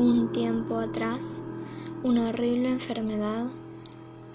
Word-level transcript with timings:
Un 0.00 0.32
tiempo 0.32 0.78
atrás, 0.78 1.42
una 2.02 2.30
horrible 2.30 2.70
enfermedad 2.70 3.48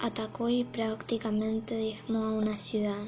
atacó 0.00 0.48
y 0.48 0.62
prácticamente 0.62 1.76
diezmó 1.76 2.22
a 2.22 2.32
una 2.34 2.56
ciudad. 2.56 3.04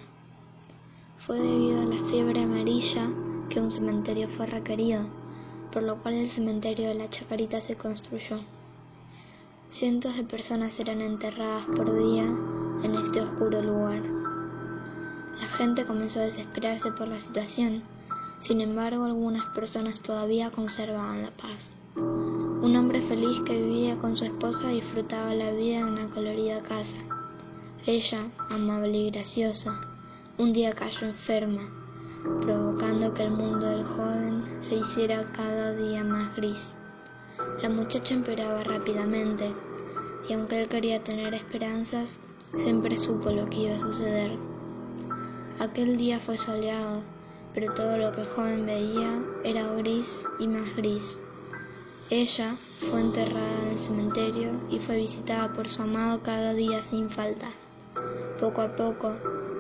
Fue 1.18 1.38
debido 1.38 1.80
a 1.82 1.84
la 1.84 2.02
fiebre 2.10 2.40
amarilla 2.40 3.10
que 3.48 3.60
un 3.60 3.70
cementerio 3.70 4.26
fue 4.26 4.46
requerido, 4.46 5.06
por 5.70 5.84
lo 5.84 6.02
cual 6.02 6.14
el 6.14 6.26
cementerio 6.26 6.88
de 6.88 6.96
la 6.96 7.08
Chacarita 7.08 7.60
se 7.60 7.76
construyó. 7.76 8.40
Cientos 9.68 10.16
de 10.16 10.24
personas 10.24 10.80
eran 10.80 11.00
enterradas 11.00 11.64
por 11.64 11.96
día 11.96 12.24
en 12.24 12.94
este 12.96 13.20
oscuro 13.20 13.62
lugar. 13.62 14.02
La 15.40 15.46
gente 15.46 15.84
comenzó 15.84 16.18
a 16.18 16.24
desesperarse 16.24 16.90
por 16.90 17.06
la 17.06 17.20
situación, 17.20 17.84
sin 18.40 18.60
embargo 18.60 19.04
algunas 19.04 19.46
personas 19.50 20.00
todavía 20.00 20.50
conservaban 20.50 21.22
la 21.22 21.30
paz. 21.30 21.76
Un 22.60 22.74
hombre 22.74 23.00
feliz 23.00 23.40
que 23.46 23.56
vivía 23.56 23.96
con 23.98 24.16
su 24.16 24.24
esposa 24.24 24.70
disfrutaba 24.70 25.32
la 25.32 25.52
vida 25.52 25.78
en 25.78 25.84
una 25.90 26.08
colorida 26.08 26.60
casa. 26.60 26.96
Ella, 27.86 28.18
amable 28.50 28.98
y 28.98 29.10
graciosa, 29.12 29.80
un 30.38 30.52
día 30.52 30.72
cayó 30.72 31.06
enferma, 31.06 31.62
provocando 32.40 33.14
que 33.14 33.22
el 33.22 33.30
mundo 33.30 33.64
del 33.64 33.84
joven 33.84 34.42
se 34.58 34.74
hiciera 34.74 35.22
cada 35.32 35.72
día 35.76 36.02
más 36.02 36.34
gris. 36.34 36.74
La 37.62 37.68
muchacha 37.68 38.14
empeoraba 38.14 38.64
rápidamente, 38.64 39.54
y 40.28 40.32
aunque 40.32 40.60
él 40.60 40.68
quería 40.68 41.00
tener 41.04 41.34
esperanzas, 41.34 42.18
siempre 42.56 42.98
supo 42.98 43.30
lo 43.30 43.48
que 43.48 43.66
iba 43.66 43.76
a 43.76 43.78
suceder. 43.78 44.36
Aquel 45.60 45.96
día 45.96 46.18
fue 46.18 46.36
soleado, 46.36 47.02
pero 47.54 47.72
todo 47.72 47.96
lo 47.98 48.10
que 48.10 48.22
el 48.22 48.26
joven 48.26 48.66
veía 48.66 49.22
era 49.44 49.72
gris 49.74 50.28
y 50.40 50.48
más 50.48 50.74
gris. 50.74 51.20
Ella 52.10 52.54
fue 52.54 53.02
enterrada 53.02 53.62
en 53.64 53.72
el 53.72 53.78
cementerio 53.78 54.52
y 54.70 54.78
fue 54.78 54.96
visitada 54.96 55.52
por 55.52 55.68
su 55.68 55.82
amado 55.82 56.22
cada 56.22 56.54
día 56.54 56.82
sin 56.82 57.10
falta. 57.10 57.50
Poco 58.40 58.62
a 58.62 58.74
poco, 58.74 59.14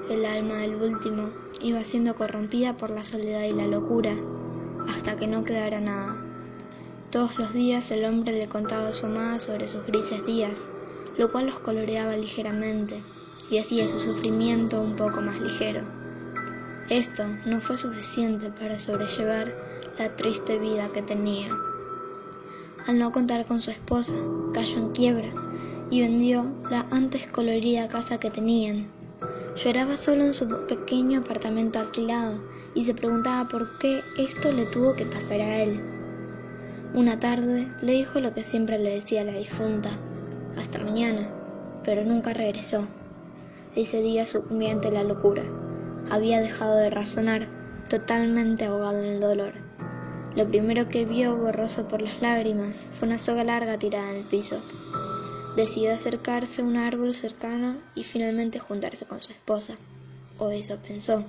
el 0.08 0.24
alma 0.24 0.54
del 0.54 0.76
último 0.76 1.28
iba 1.60 1.84
siendo 1.84 2.14
corrompida 2.14 2.74
por 2.74 2.90
la 2.90 3.04
soledad 3.04 3.42
y 3.42 3.52
la 3.52 3.66
locura, 3.66 4.14
hasta 4.88 5.16
que 5.18 5.26
no 5.26 5.44
quedara 5.44 5.82
nada. 5.82 6.16
Todos 7.10 7.36
los 7.38 7.52
días 7.52 7.90
el 7.90 8.06
hombre 8.06 8.38
le 8.38 8.48
contaba 8.48 8.88
a 8.88 8.92
su 8.94 9.04
amada 9.04 9.38
sobre 9.38 9.66
sus 9.66 9.84
grises 9.84 10.24
días, 10.24 10.68
lo 11.18 11.30
cual 11.30 11.48
los 11.48 11.58
coloreaba 11.60 12.16
ligeramente 12.16 13.02
y 13.50 13.58
hacía 13.58 13.86
su 13.86 14.00
sufrimiento 14.00 14.80
un 14.80 14.96
poco 14.96 15.20
más 15.20 15.38
ligero. 15.38 15.82
Esto 16.88 17.26
no 17.44 17.60
fue 17.60 17.76
suficiente 17.76 18.50
para 18.50 18.78
sobrellevar 18.78 19.54
la 19.98 20.16
triste 20.16 20.58
vida 20.58 20.88
que 20.94 21.02
tenía 21.02 21.50
al 22.88 22.98
no 22.98 23.12
contar 23.12 23.44
con 23.44 23.60
su 23.60 23.70
esposa, 23.70 24.14
cayó 24.54 24.78
en 24.78 24.92
quiebra 24.92 25.28
y 25.90 26.00
vendió 26.00 26.46
la 26.70 26.86
antes 26.90 27.26
colorida 27.26 27.86
casa 27.86 28.18
que 28.18 28.30
tenían. 28.30 28.90
Lloraba 29.56 29.98
solo 29.98 30.24
en 30.24 30.32
su 30.32 30.48
pequeño 30.66 31.20
apartamento 31.20 31.78
alquilado 31.78 32.40
y 32.74 32.84
se 32.84 32.94
preguntaba 32.94 33.46
por 33.46 33.78
qué 33.78 34.00
esto 34.16 34.50
le 34.52 34.64
tuvo 34.64 34.94
que 34.96 35.04
pasar 35.04 35.42
a 35.42 35.62
él. 35.62 35.82
Una 36.94 37.20
tarde 37.20 37.68
le 37.82 37.92
dijo 37.92 38.20
lo 38.20 38.32
que 38.32 38.42
siempre 38.42 38.78
le 38.78 38.94
decía 38.94 39.22
la 39.22 39.36
difunta, 39.36 39.90
hasta 40.56 40.78
mañana, 40.78 41.28
pero 41.84 42.04
nunca 42.04 42.32
regresó. 42.32 42.88
Ese 43.76 44.00
día 44.00 44.24
sucumbía 44.24 44.72
ante 44.72 44.90
la 44.90 45.04
locura. 45.04 45.44
Había 46.10 46.40
dejado 46.40 46.76
de 46.76 46.88
razonar, 46.88 47.48
totalmente 47.90 48.64
ahogado 48.64 49.02
en 49.02 49.08
el 49.08 49.20
dolor. 49.20 49.67
Lo 50.36 50.46
primero 50.46 50.88
que 50.88 51.04
vio, 51.04 51.36
borroso 51.36 51.88
por 51.88 52.02
las 52.02 52.20
lágrimas, 52.20 52.88
fue 52.92 53.08
una 53.08 53.18
soga 53.18 53.44
larga 53.44 53.78
tirada 53.78 54.10
en 54.10 54.16
el 54.16 54.24
piso. 54.24 54.60
Decidió 55.56 55.92
acercarse 55.92 56.62
a 56.62 56.64
un 56.64 56.76
árbol 56.76 57.14
cercano 57.14 57.78
y 57.94 58.04
finalmente 58.04 58.58
juntarse 58.58 59.06
con 59.06 59.22
su 59.22 59.32
esposa, 59.32 59.76
o 60.38 60.50
eso 60.50 60.76
pensó. 60.86 61.24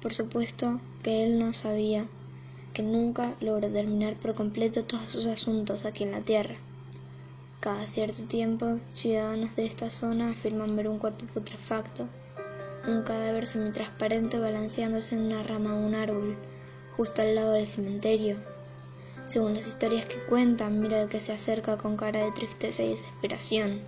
Por 0.00 0.14
supuesto 0.14 0.80
que 1.02 1.24
él 1.24 1.38
no 1.38 1.52
sabía 1.52 2.06
que 2.72 2.82
nunca 2.82 3.34
logró 3.40 3.68
terminar 3.68 4.14
por 4.14 4.34
completo 4.34 4.84
todos 4.84 5.10
sus 5.10 5.26
asuntos 5.26 5.84
aquí 5.84 6.04
en 6.04 6.12
la 6.12 6.20
Tierra. 6.20 6.54
Cada 7.60 7.86
cierto 7.86 8.22
tiempo, 8.24 8.78
ciudadanos 8.92 9.56
de 9.56 9.66
esta 9.66 9.90
zona 9.90 10.30
afirman 10.30 10.76
ver 10.76 10.86
un 10.86 11.00
cuerpo 11.00 11.26
putrefacto, 11.26 12.06
un 12.86 13.02
cadáver 13.02 13.48
semitransparente 13.48 14.38
balanceándose 14.38 15.16
en 15.16 15.22
una 15.22 15.42
rama 15.42 15.74
de 15.74 15.84
un 15.84 15.94
árbol, 15.96 16.36
justo 16.98 17.22
al 17.22 17.36
lado 17.36 17.52
del 17.52 17.68
cementerio. 17.68 18.36
Según 19.24 19.54
las 19.54 19.68
historias 19.68 20.04
que 20.04 20.20
cuentan, 20.24 20.80
mira 20.80 21.00
el 21.00 21.08
que 21.08 21.20
se 21.20 21.32
acerca 21.32 21.78
con 21.78 21.96
cara 21.96 22.24
de 22.24 22.32
tristeza 22.32 22.82
y 22.82 22.88
desesperación. 22.88 23.82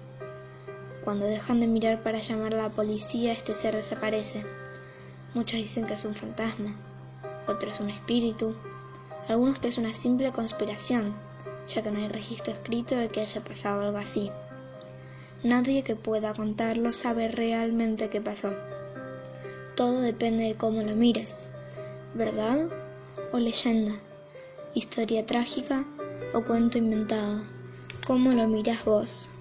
Cuando 1.02 1.26
dejan 1.26 1.58
de 1.58 1.66
mirar 1.66 2.04
para 2.04 2.20
llamar 2.20 2.54
a 2.54 2.62
la 2.62 2.68
policía, 2.68 3.32
este 3.32 3.52
ser 3.52 3.74
desaparece. 3.74 4.46
Muchos 5.34 5.58
dicen 5.58 5.86
que 5.86 5.94
es 5.94 6.04
un 6.04 6.14
fantasma, 6.14 6.76
otros 7.48 7.80
un 7.80 7.90
espíritu, 7.90 8.54
algunos 9.26 9.58
que 9.58 9.66
es 9.66 9.78
una 9.78 9.92
simple 9.92 10.30
conspiración, 10.30 11.16
ya 11.66 11.82
que 11.82 11.90
no 11.90 11.98
hay 11.98 12.08
registro 12.08 12.52
escrito 12.52 12.94
de 12.94 13.08
que 13.08 13.22
haya 13.22 13.40
pasado 13.42 13.80
algo 13.80 13.98
así. 13.98 14.30
Nadie 15.42 15.82
que 15.82 15.96
pueda 15.96 16.32
contarlo 16.32 16.92
sabe 16.92 17.26
realmente 17.26 18.08
qué 18.08 18.20
pasó. 18.20 18.54
Todo 19.74 20.00
depende 20.00 20.44
de 20.44 20.54
cómo 20.54 20.82
lo 20.82 20.94
mires, 20.94 21.48
¿verdad? 22.14 22.68
O 23.32 23.38
leyenda, 23.38 23.92
historia 24.74 25.26
trágica 25.26 25.84
o 26.32 26.42
cuento 26.42 26.78
inventado. 26.78 27.42
¿Cómo 28.06 28.32
lo 28.32 28.48
miras 28.48 28.84
vos? 28.84 29.28